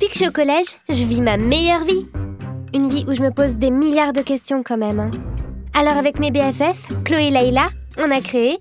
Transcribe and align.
Depuis 0.00 0.06
que 0.10 0.12
je 0.14 0.18
suis 0.18 0.28
au 0.28 0.32
collège, 0.32 0.66
je 0.88 1.04
vis 1.04 1.20
ma 1.20 1.36
meilleure 1.36 1.82
vie. 1.82 2.06
Une 2.72 2.88
vie 2.88 3.04
où 3.08 3.14
je 3.14 3.20
me 3.22 3.32
pose 3.32 3.56
des 3.56 3.72
milliards 3.72 4.12
de 4.12 4.20
questions 4.20 4.62
quand 4.62 4.76
même. 4.76 5.00
hein. 5.00 5.10
Alors 5.74 5.96
avec 5.96 6.20
mes 6.20 6.30
BFF, 6.30 6.86
Chloé 7.04 7.26
et 7.26 7.30
Layla, 7.30 7.68
on 7.98 8.08
a 8.12 8.20
créé 8.20 8.58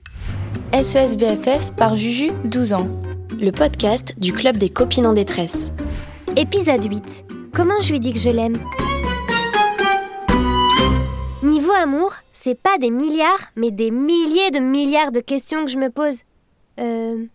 SES 0.73 1.15
BFF 1.15 1.73
par 1.75 1.95
Juju, 1.95 2.31
12 2.45 2.73
ans. 2.73 2.87
le 3.39 3.51
podcast 3.51 4.15
du 4.17 4.33
Club 4.33 4.57
des 4.57 4.69
copines 4.69 5.05
en 5.05 5.13
détresse. 5.13 5.71
épisode 6.35 6.83
8. 6.83 7.25
Comment 7.53 7.81
je 7.81 7.91
lui 7.91 7.99
dis 7.99 8.13
que 8.13 8.19
je 8.19 8.29
l'aime? 8.29 8.57
Niveau 11.43 11.71
amour, 11.71 12.13
c'est 12.33 12.59
pas 12.59 12.79
des 12.79 12.89
milliards, 12.89 13.51
mais 13.55 13.69
des 13.69 13.91
milliers 13.91 14.49
de 14.49 14.57
milliards 14.59 15.11
de 15.11 15.19
questions 15.19 15.65
que 15.65 15.71
je 15.71 15.77
me 15.77 15.91
pose. 15.91 16.21
Euh. 16.79 17.25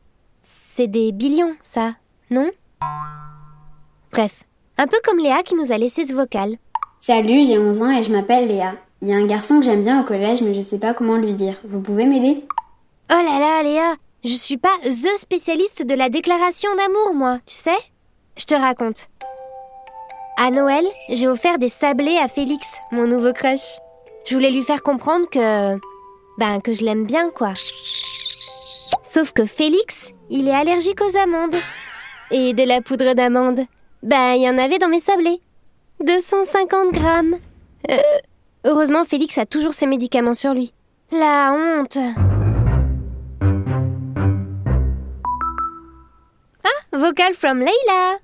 C'est 0.74 0.88
des 0.88 1.12
billions, 1.12 1.54
ça, 1.62 1.94
non? 2.30 2.50
Bref, 4.12 4.42
un 4.76 4.86
peu 4.86 4.98
comme 5.02 5.18
Léa 5.18 5.42
qui 5.42 5.54
nous 5.54 5.72
a 5.72 5.78
laissé 5.78 6.06
ce 6.06 6.12
vocal. 6.12 6.56
Salut, 7.00 7.44
j'ai 7.44 7.58
11 7.58 7.80
ans 7.80 7.90
et 7.90 8.02
je 8.02 8.12
m'appelle 8.12 8.46
Léa. 8.46 8.74
Il 9.00 9.08
y 9.08 9.12
a 9.14 9.16
un 9.16 9.24
garçon 9.24 9.58
que 9.58 9.64
j'aime 9.64 9.82
bien 9.82 10.02
au 10.02 10.04
collège, 10.04 10.42
mais 10.42 10.52
je 10.52 10.60
sais 10.60 10.78
pas 10.78 10.92
comment 10.92 11.16
lui 11.16 11.32
dire. 11.32 11.58
Vous 11.64 11.80
pouvez 11.80 12.04
m'aider? 12.04 12.44
Oh 13.10 13.14
là 13.14 13.38
là, 13.40 13.62
Léa, 13.62 13.94
je 14.22 14.34
suis 14.34 14.58
pas 14.58 14.76
THE 14.82 15.16
spécialiste 15.16 15.86
de 15.86 15.94
la 15.94 16.10
déclaration 16.10 16.68
d'amour, 16.76 17.14
moi, 17.14 17.38
tu 17.46 17.54
sais? 17.54 17.78
Je 18.36 18.44
te 18.44 18.54
raconte. 18.54 19.08
À 20.36 20.50
Noël, 20.50 20.84
j'ai 21.08 21.26
offert 21.26 21.58
des 21.58 21.70
sablés 21.70 22.18
à 22.18 22.28
Félix, 22.28 22.68
mon 22.90 23.06
nouveau 23.06 23.32
crush. 23.32 23.78
Je 24.26 24.34
voulais 24.34 24.50
lui 24.50 24.62
faire 24.62 24.82
comprendre 24.82 25.26
que. 25.30 25.78
Ben, 26.38 26.60
que 26.60 26.74
je 26.74 26.84
l'aime 26.84 27.06
bien, 27.06 27.30
quoi. 27.30 27.54
Sauf 29.02 29.32
que 29.32 29.46
Félix, 29.46 30.10
il 30.28 30.48
est 30.48 30.54
allergique 30.54 31.00
aux 31.00 31.16
amandes. 31.16 31.56
Et 32.30 32.52
de 32.52 32.62
la 32.62 32.82
poudre 32.82 33.14
d'amande. 33.14 33.60
Ben, 34.02 34.34
il 34.34 34.42
y 34.42 34.48
en 34.48 34.58
avait 34.58 34.78
dans 34.78 34.88
mes 34.88 34.98
sablés. 34.98 35.40
250 36.04 36.92
grammes. 36.92 37.36
Euh, 37.88 37.96
heureusement, 38.64 39.04
Félix 39.04 39.38
a 39.38 39.46
toujours 39.46 39.74
ses 39.74 39.86
médicaments 39.86 40.34
sur 40.34 40.54
lui. 40.54 40.72
La 41.12 41.54
honte. 41.54 41.98
Ah, 46.64 46.98
vocal 46.98 47.32
from 47.34 47.60
Layla. 47.60 48.18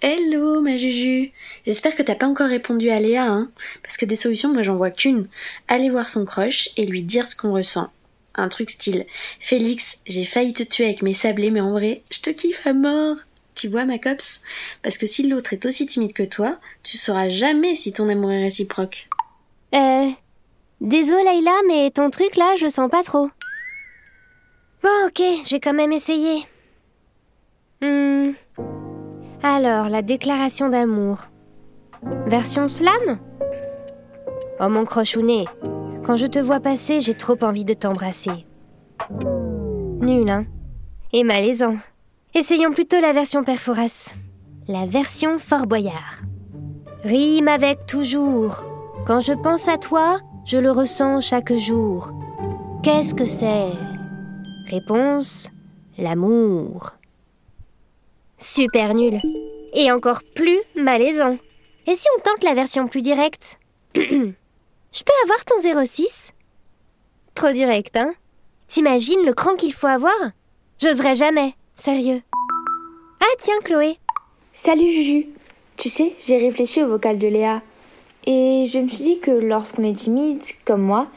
Hello 0.00 0.60
ma 0.60 0.76
Juju 0.76 1.30
J'espère 1.64 1.94
que 1.94 2.02
t'as 2.02 2.16
pas 2.16 2.26
encore 2.26 2.48
répondu 2.48 2.90
à 2.90 2.98
Léa, 2.98 3.26
hein 3.26 3.48
Parce 3.84 3.96
que 3.96 4.04
des 4.04 4.16
solutions, 4.16 4.52
moi 4.52 4.62
j'en 4.62 4.74
vois 4.74 4.90
qu'une. 4.90 5.28
Aller 5.68 5.88
voir 5.88 6.08
son 6.08 6.24
crush 6.24 6.70
et 6.76 6.84
lui 6.84 7.04
dire 7.04 7.28
ce 7.28 7.36
qu'on 7.36 7.52
ressent. 7.52 7.92
Un 8.34 8.48
truc 8.48 8.70
style 8.70 9.06
Félix, 9.38 10.00
j'ai 10.04 10.24
failli 10.24 10.52
te 10.52 10.64
tuer 10.64 10.86
avec 10.86 11.02
mes 11.02 11.14
sablés, 11.14 11.50
mais 11.50 11.60
en 11.60 11.70
vrai, 11.70 11.98
je 12.10 12.18
te 12.18 12.30
kiffe 12.30 12.66
à 12.66 12.72
mort 12.72 13.18
Tu 13.54 13.68
vois 13.68 13.84
ma 13.84 13.98
copse 13.98 14.42
Parce 14.82 14.98
que 14.98 15.06
si 15.06 15.28
l'autre 15.28 15.52
est 15.52 15.66
aussi 15.66 15.86
timide 15.86 16.12
que 16.12 16.22
toi, 16.22 16.58
tu 16.82 16.96
sauras 16.96 17.28
jamais 17.28 17.74
si 17.74 17.92
ton 17.92 18.08
amour 18.08 18.32
est 18.32 18.42
réciproque. 18.42 19.08
Euh. 19.74 20.08
Désolé 20.80 21.22
Layla, 21.22 21.54
mais 21.68 21.90
ton 21.90 22.10
truc 22.10 22.36
là, 22.36 22.54
je 22.58 22.66
sens 22.68 22.90
pas 22.90 23.04
trop. 23.04 23.30
Bon, 24.82 25.06
ok, 25.06 25.22
j'ai 25.46 25.60
quand 25.60 25.74
même 25.74 25.92
essayé. 25.92 26.44
Hmm. 27.80 28.32
Alors, 29.44 29.88
la 29.88 30.02
déclaration 30.02 30.68
d'amour. 30.68 31.18
Version 32.26 32.66
slam? 32.66 33.20
Oh 34.58 34.68
mon 34.68 34.84
crochounet, 34.84 35.44
quand 36.04 36.16
je 36.16 36.26
te 36.26 36.38
vois 36.40 36.60
passer, 36.60 37.00
j'ai 37.00 37.14
trop 37.14 37.36
envie 37.42 37.64
de 37.64 37.74
t'embrasser. 37.74 38.44
Nul, 40.00 40.28
hein 40.28 40.46
Et 41.12 41.22
malaisant. 41.22 41.76
Essayons 42.34 42.72
plutôt 42.72 42.98
la 43.00 43.12
version 43.12 43.44
perforace. 43.44 44.08
La 44.66 44.86
version 44.86 45.38
Fort 45.38 45.66
Boyard. 45.66 46.22
Rime 47.04 47.48
avec 47.48 47.84
toujours. 47.86 48.64
Quand 49.06 49.20
je 49.20 49.32
pense 49.34 49.68
à 49.68 49.76
toi, 49.76 50.20
je 50.46 50.56
le 50.56 50.70
ressens 50.70 51.20
chaque 51.20 51.52
jour. 51.52 52.10
Qu'est-ce 52.82 53.14
que 53.14 53.26
c'est? 53.26 53.68
Réponse 54.66 55.48
l'amour. 55.98 56.92
Super 58.38 58.94
nul. 58.94 59.20
Et 59.74 59.92
encore 59.92 60.22
plus 60.34 60.60
malaisant. 60.74 61.36
Et 61.86 61.94
si 61.94 62.06
on 62.16 62.22
tente 62.22 62.44
la 62.44 62.54
version 62.54 62.88
plus 62.88 63.02
directe? 63.02 63.58
Je 63.94 65.02
peux 65.04 65.12
avoir 65.24 65.44
ton 65.44 65.84
06 65.84 66.32
Trop 67.34 67.52
direct, 67.52 67.96
hein? 67.96 68.12
T'imagines 68.68 69.24
le 69.24 69.34
cran 69.34 69.54
qu'il 69.54 69.72
faut 69.72 69.86
avoir? 69.86 70.14
J'oserais 70.80 71.14
jamais, 71.14 71.54
sérieux. 71.74 72.22
Tiens, 73.44 73.58
Chloé. 73.64 73.98
Salut 74.52 74.88
Juju. 74.88 75.26
Tu 75.76 75.88
sais, 75.88 76.12
j'ai 76.24 76.36
réfléchi 76.36 76.80
au 76.80 76.86
vocal 76.86 77.18
de 77.18 77.26
Léa. 77.26 77.60
Et 78.24 78.66
je 78.72 78.78
me 78.78 78.86
suis 78.86 79.02
dit 79.02 79.18
que 79.18 79.32
lorsqu'on 79.32 79.82
est 79.82 79.96
timide, 79.96 80.40
comme 80.64 80.82
moi, 80.82 81.08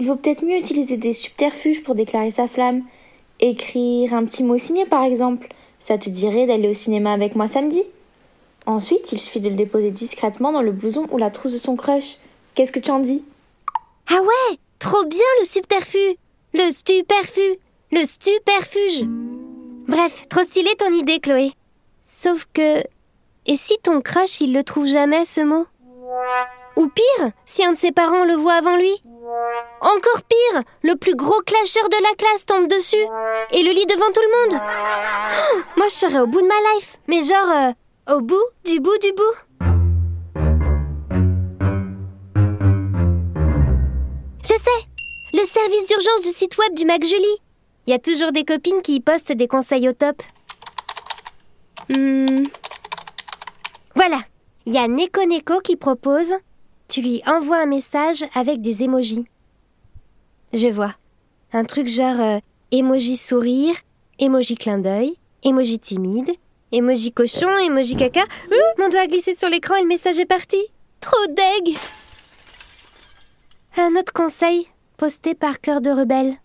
il 0.00 0.08
vaut 0.08 0.16
peut-être 0.16 0.44
mieux 0.44 0.58
utiliser 0.58 0.96
des 0.96 1.12
subterfuges 1.12 1.84
pour 1.84 1.94
déclarer 1.94 2.30
sa 2.30 2.48
flamme. 2.48 2.82
Écrire 3.38 4.12
un 4.12 4.24
petit 4.24 4.42
mot 4.42 4.58
signé 4.58 4.86
par 4.86 5.04
exemple. 5.04 5.46
Ça 5.78 5.98
te 5.98 6.10
dirait 6.10 6.48
d'aller 6.48 6.68
au 6.68 6.74
cinéma 6.74 7.12
avec 7.12 7.36
moi 7.36 7.46
samedi? 7.46 7.84
Ensuite, 8.66 9.12
il 9.12 9.20
suffit 9.20 9.38
de 9.38 9.48
le 9.48 9.54
déposer 9.54 9.92
discrètement 9.92 10.50
dans 10.50 10.62
le 10.62 10.72
blouson 10.72 11.06
ou 11.12 11.16
la 11.16 11.30
trousse 11.30 11.52
de 11.52 11.58
son 11.58 11.76
crush. 11.76 12.16
Qu'est-ce 12.56 12.72
que 12.72 12.80
tu 12.80 12.90
en 12.90 12.98
dis? 12.98 13.22
Ah 14.08 14.20
ouais 14.20 14.58
Trop 14.80 15.04
bien 15.04 15.20
le 15.38 15.46
subterfuge 15.46 16.16
Le 16.54 16.72
stuperfu 16.72 17.56
Le 17.92 18.04
stuperfuge 18.04 19.06
Bref, 19.86 20.26
trop 20.28 20.42
stylé 20.42 20.70
ton 20.76 20.92
idée, 20.92 21.20
Chloé. 21.20 21.52
Sauf 22.10 22.46
que... 22.54 22.82
Et 23.44 23.56
si 23.56 23.76
ton 23.82 24.00
crush, 24.00 24.40
il 24.40 24.54
le 24.54 24.64
trouve 24.64 24.86
jamais, 24.86 25.26
ce 25.26 25.42
mot? 25.42 25.66
Ou 26.76 26.88
pire, 26.88 27.30
si 27.44 27.62
un 27.64 27.72
de 27.72 27.76
ses 27.76 27.92
parents 27.92 28.24
le 28.24 28.34
voit 28.34 28.54
avant 28.54 28.76
lui? 28.76 29.02
Encore 29.82 30.22
pire, 30.22 30.62
le 30.82 30.96
plus 30.96 31.14
gros 31.14 31.40
clasheur 31.42 31.88
de 31.90 32.02
la 32.02 32.14
classe 32.16 32.46
tombe 32.46 32.66
dessus 32.66 32.96
et 33.50 33.62
le 33.62 33.70
lit 33.72 33.86
devant 33.86 34.10
tout 34.12 34.22
le 34.22 34.50
monde. 34.50 34.60
Oh, 34.60 35.60
Moi, 35.76 35.86
je 35.88 35.94
serais 35.94 36.20
au 36.20 36.26
bout 36.26 36.40
de 36.40 36.46
ma 36.46 36.54
life, 36.74 36.96
mais 37.08 37.22
genre... 37.22 37.50
euh, 37.50 38.16
au 38.16 38.22
bout 38.22 38.42
du 38.64 38.80
bout 38.80 38.98
du 39.02 39.12
bout. 39.12 39.34
Je 44.42 44.54
sais 44.54 44.88
Le 45.34 45.44
service 45.44 45.86
d'urgence 45.86 46.22
du 46.22 46.30
site 46.30 46.56
web 46.56 46.74
du 46.74 46.86
Mac 46.86 47.02
Julie. 47.04 47.42
Il 47.86 47.90
y 47.90 47.94
a 47.94 47.98
toujours 47.98 48.32
des 48.32 48.44
copines 48.44 48.80
qui 48.80 48.94
y 48.94 49.00
postent 49.00 49.32
des 49.32 49.46
conseils 49.46 49.88
au 49.90 49.92
top. 49.92 50.22
Hmm. 51.90 52.42
Voilà. 53.94 54.20
Il 54.66 54.74
y 54.74 54.78
a 54.78 54.86
Neko 54.86 55.24
Neko 55.24 55.60
qui 55.60 55.76
propose 55.76 56.34
tu 56.88 57.02
lui 57.02 57.22
envoies 57.26 57.58
un 57.58 57.66
message 57.66 58.24
avec 58.34 58.62
des 58.62 58.82
emojis. 58.82 59.26
Je 60.54 60.68
vois. 60.68 60.94
Un 61.52 61.64
truc 61.64 61.86
genre 61.86 62.18
euh, 62.18 62.38
emoji 62.72 63.18
sourire, 63.18 63.74
emoji 64.18 64.56
clin 64.56 64.78
d'œil, 64.78 65.16
emoji 65.44 65.78
timide, 65.78 66.30
emoji 66.72 67.12
cochon, 67.12 67.58
emoji 67.58 67.96
caca. 67.96 68.24
Mon 68.78 68.88
doigt 68.88 69.02
a 69.02 69.06
glissé 69.06 69.34
sur 69.36 69.50
l'écran 69.50 69.76
et 69.76 69.82
le 69.82 69.88
message 69.88 70.18
est 70.18 70.26
parti. 70.26 70.56
Trop 71.00 71.26
deg 71.28 71.76
Un 73.76 73.94
autre 73.96 74.14
conseil, 74.14 74.66
posté 74.96 75.34
par 75.34 75.60
Cœur 75.60 75.82
de 75.82 75.90
Rebelle. 75.90 76.36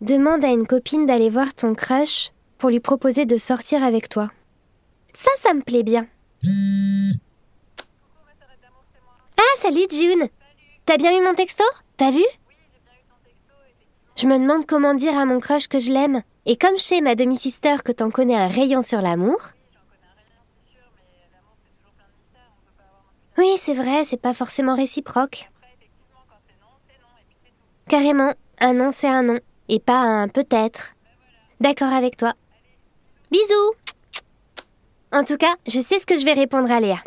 Demande 0.00 0.44
à 0.44 0.48
une 0.48 0.66
copine 0.66 1.04
d'aller 1.04 1.28
voir 1.28 1.52
ton 1.52 1.74
crush 1.74 2.32
pour 2.56 2.70
lui 2.70 2.80
proposer 2.80 3.26
de 3.26 3.36
sortir 3.36 3.84
avec 3.84 4.08
toi. 4.08 4.30
Ça, 5.14 5.30
ça 5.38 5.54
me 5.54 5.62
plaît 5.62 5.82
bien. 5.82 6.06
Ah, 9.36 9.56
salut 9.58 9.86
June 9.90 10.28
T'as 10.86 10.96
bien 10.96 11.16
eu 11.16 11.22
mon 11.22 11.34
texto? 11.34 11.64
T'as 11.96 12.10
vu? 12.10 12.24
Je 14.16 14.26
me 14.26 14.38
demande 14.38 14.66
comment 14.66 14.94
dire 14.94 15.16
à 15.16 15.24
mon 15.24 15.40
crush 15.40 15.68
que 15.68 15.78
je 15.78 15.92
l'aime. 15.92 16.22
Et 16.46 16.56
comme 16.56 16.76
chez 16.76 17.00
ma 17.00 17.14
demi-sister 17.14 17.76
que 17.84 17.92
t'en 17.92 18.10
connais 18.10 18.36
un 18.36 18.48
rayon 18.48 18.80
sur 18.80 19.00
l'amour... 19.00 19.38
Oui, 23.38 23.54
c'est 23.56 23.74
vrai, 23.74 24.04
c'est 24.04 24.20
pas 24.20 24.34
forcément 24.34 24.74
réciproque. 24.74 25.48
Carrément, 27.88 28.34
un 28.58 28.74
non 28.74 28.90
c'est 28.90 29.08
un 29.08 29.22
non, 29.22 29.40
et 29.68 29.80
pas 29.80 30.00
un 30.00 30.28
peut-être. 30.28 30.94
D'accord 31.58 31.92
avec 31.92 32.18
toi. 32.18 32.34
Bisous 33.30 33.72
En 35.12 35.24
tout 35.24 35.36
cas, 35.36 35.56
je 35.66 35.80
sais 35.80 35.98
ce 35.98 36.06
que 36.06 36.16
je 36.16 36.24
vais 36.24 36.34
répondre 36.34 36.70
à 36.70 36.78
Léa. 36.78 36.98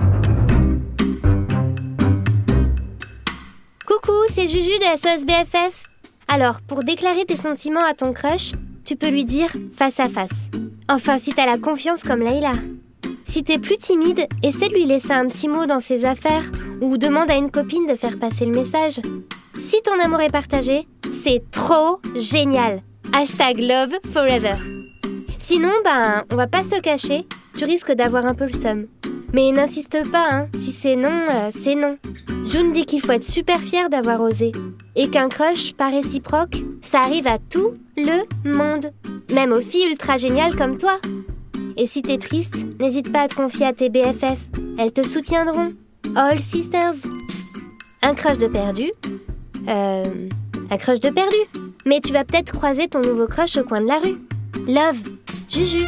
Coucou, 3.87 4.11
c'est 4.33 4.49
Juju 4.49 4.77
de 4.77 4.97
SOS 4.97 5.25
BFF. 5.25 5.87
Alors, 6.27 6.59
pour 6.67 6.83
déclarer 6.83 7.23
tes 7.23 7.37
sentiments 7.37 7.85
à 7.85 7.93
ton 7.93 8.11
crush, 8.11 8.51
tu 8.83 8.97
peux 8.97 9.07
lui 9.07 9.23
dire 9.23 9.49
face 9.71 10.01
à 10.01 10.09
face. 10.09 10.33
Enfin, 10.89 11.17
si 11.17 11.31
t'as 11.31 11.45
la 11.45 11.57
confiance 11.57 12.03
comme 12.03 12.19
Layla. 12.19 12.51
Si 13.23 13.41
t'es 13.41 13.57
plus 13.57 13.77
timide, 13.77 14.27
essaie 14.43 14.67
de 14.67 14.73
lui 14.73 14.85
laisser 14.85 15.13
un 15.13 15.27
petit 15.27 15.47
mot 15.47 15.65
dans 15.65 15.79
ses 15.79 16.03
affaires 16.03 16.51
ou 16.81 16.97
demande 16.97 17.31
à 17.31 17.37
une 17.37 17.51
copine 17.51 17.85
de 17.85 17.95
faire 17.95 18.19
passer 18.19 18.45
le 18.45 18.51
message. 18.51 18.99
Si 19.57 19.81
ton 19.81 19.97
amour 20.03 20.19
est 20.19 20.29
partagé, 20.29 20.87
c'est 21.23 21.41
trop 21.51 22.01
génial. 22.17 22.81
Hashtag 23.13 23.59
love 23.59 23.95
forever. 24.11 24.55
Sinon, 25.39 25.71
ben, 25.85 26.25
on 26.31 26.35
va 26.35 26.47
pas 26.47 26.63
se 26.63 26.79
cacher, 26.81 27.25
tu 27.63 27.69
risques 27.69 27.93
d'avoir 27.93 28.25
un 28.25 28.33
peu 28.33 28.45
le 28.45 28.51
seum. 28.51 28.87
Mais 29.31 29.51
n'insiste 29.51 30.11
pas, 30.11 30.27
hein. 30.31 30.47
Si 30.59 30.71
c'est 30.71 30.97
non, 30.97 31.27
euh, 31.31 31.49
c'est 31.51 31.75
non. 31.75 31.97
June 32.45 32.73
dit 32.73 32.85
qu'il 32.85 32.99
faut 32.99 33.13
être 33.13 33.23
super 33.23 33.61
fier 33.61 33.89
d'avoir 33.89 34.19
osé. 34.19 34.51
Et 34.95 35.09
qu'un 35.09 35.29
crush, 35.29 35.73
pas 35.73 35.89
réciproque, 35.89 36.57
ça 36.81 36.99
arrive 36.99 37.25
à 37.25 37.37
tout 37.37 37.77
le 37.95 38.23
monde. 38.43 38.91
Même 39.33 39.53
aux 39.53 39.61
filles 39.61 39.87
ultra 39.87 40.17
géniales 40.17 40.57
comme 40.57 40.77
toi. 40.77 40.99
Et 41.77 41.85
si 41.85 42.01
t'es 42.01 42.17
triste, 42.17 42.57
n'hésite 42.79 43.13
pas 43.13 43.21
à 43.21 43.27
te 43.29 43.35
confier 43.35 43.65
à 43.65 43.73
tes 43.73 43.89
BFF. 43.89 44.49
Elles 44.77 44.91
te 44.91 45.03
soutiendront. 45.03 45.73
All 46.15 46.39
sisters. 46.39 46.95
Un 48.01 48.13
crush 48.13 48.39
de 48.39 48.47
perdu. 48.47 48.91
Euh. 49.69 50.03
Un 50.69 50.77
crush 50.77 50.99
de 50.99 51.09
perdu. 51.09 51.37
Mais 51.85 52.01
tu 52.01 52.11
vas 52.11 52.25
peut-être 52.25 52.51
croiser 52.51 52.89
ton 52.89 52.99
nouveau 52.99 53.27
crush 53.27 53.55
au 53.55 53.63
coin 53.63 53.79
de 53.79 53.87
la 53.87 53.99
rue. 53.99 54.17
Love. 54.67 55.01
Juju. 55.49 55.85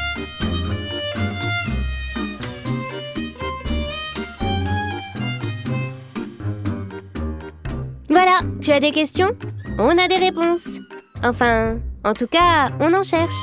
Voilà, 8.16 8.40
tu 8.62 8.72
as 8.72 8.80
des 8.80 8.94
questions? 8.94 9.32
On 9.78 9.90
a 9.98 10.08
des 10.08 10.16
réponses. 10.16 10.80
Enfin, 11.22 11.80
en 12.06 12.14
tout 12.14 12.28
cas, 12.28 12.70
on 12.80 12.94
en 12.94 13.04
cherche. 13.04 13.36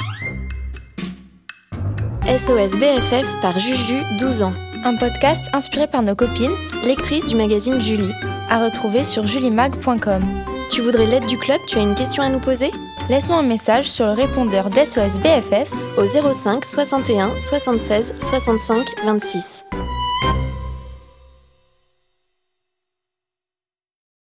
SOS 2.27 2.79
BFF 2.79 3.39
par 3.43 3.59
Juju, 3.59 3.97
12 4.19 4.43
ans. 4.45 4.55
Un 4.87 4.97
podcast 4.97 5.51
inspiré 5.53 5.87
par 5.87 6.03
nos 6.03 6.15
copines, 6.15 6.55
Lectrice 6.85 7.27
du 7.27 7.37
magazine 7.37 7.79
Julie. 7.79 8.15
à 8.49 8.65
retrouver 8.65 9.05
sur 9.05 9.27
julimag.com. 9.27 10.23
Tu 10.71 10.81
voudrais 10.81 11.05
l'aide 11.05 11.27
du 11.27 11.37
club? 11.37 11.61
Tu 11.67 11.77
as 11.77 11.83
une 11.83 11.95
question 11.95 12.23
à 12.23 12.31
nous 12.31 12.41
poser? 12.41 12.71
Laisse-nous 13.11 13.35
un 13.35 13.43
message 13.43 13.91
sur 13.91 14.07
le 14.07 14.13
répondeur 14.13 14.71
d'SOS 14.71 15.19
BFF 15.21 15.71
Au 15.99 16.33
05 16.33 16.65
61 16.65 17.31
76 17.43 18.15
65 18.23 18.87
26. 19.05 19.67